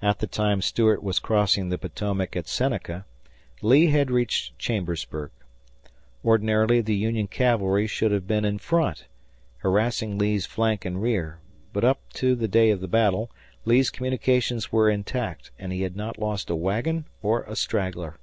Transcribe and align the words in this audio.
At 0.00 0.20
the 0.20 0.26
time 0.26 0.62
Stuart 0.62 1.02
was 1.02 1.18
crossing 1.18 1.68
the 1.68 1.76
Potomac 1.76 2.34
at 2.34 2.48
Seneca, 2.48 3.04
Lee 3.60 3.88
had 3.88 4.10
reached 4.10 4.58
Chambersburg. 4.58 5.32
Ordinarily 6.24 6.80
the 6.80 6.94
Union 6.94 7.26
cavalry 7.28 7.86
should 7.86 8.10
have 8.10 8.26
been 8.26 8.46
in 8.46 8.56
front, 8.56 9.04
harassing 9.58 10.16
Lee's 10.16 10.46
flank 10.46 10.86
and 10.86 11.02
rear, 11.02 11.40
but 11.74 11.84
up 11.84 12.00
to 12.14 12.34
the 12.34 12.48
day 12.48 12.70
of 12.70 12.80
the 12.80 12.88
battle 12.88 13.30
Lee's 13.66 13.90
communications 13.90 14.72
were 14.72 14.88
intact, 14.88 15.50
and 15.58 15.72
he 15.74 15.82
had 15.82 15.94
not 15.94 16.16
lost 16.18 16.48
a 16.48 16.56
wagon 16.56 17.04
or 17.20 17.42
a 17.42 17.54
straggler. 17.54 18.16